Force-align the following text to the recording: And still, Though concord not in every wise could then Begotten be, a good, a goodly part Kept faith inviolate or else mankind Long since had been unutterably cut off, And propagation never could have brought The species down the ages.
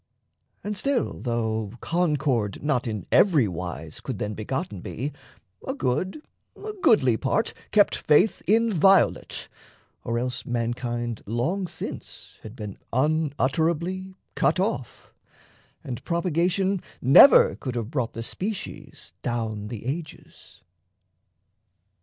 And 0.63 0.75
still, 0.75 1.19
Though 1.21 1.73
concord 1.79 2.63
not 2.63 2.87
in 2.87 3.05
every 3.11 3.47
wise 3.47 4.01
could 4.01 4.17
then 4.17 4.33
Begotten 4.33 4.81
be, 4.81 5.13
a 5.67 5.75
good, 5.75 6.23
a 6.55 6.73
goodly 6.81 7.17
part 7.17 7.53
Kept 7.69 7.93
faith 7.95 8.41
inviolate 8.47 9.47
or 10.03 10.17
else 10.17 10.43
mankind 10.43 11.21
Long 11.27 11.67
since 11.67 12.39
had 12.41 12.55
been 12.55 12.79
unutterably 12.91 14.15
cut 14.33 14.59
off, 14.59 15.13
And 15.83 16.03
propagation 16.03 16.81
never 16.99 17.55
could 17.55 17.75
have 17.75 17.91
brought 17.91 18.13
The 18.13 18.23
species 18.23 19.13
down 19.21 19.67
the 19.67 19.85
ages. 19.85 20.63